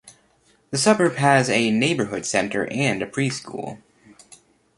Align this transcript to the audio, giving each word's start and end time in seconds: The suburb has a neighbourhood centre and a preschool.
The 0.71 0.79
suburb 0.79 1.17
has 1.17 1.47
a 1.47 1.69
neighbourhood 1.69 2.25
centre 2.25 2.65
and 2.73 3.03
a 3.03 3.05
preschool. 3.05 3.83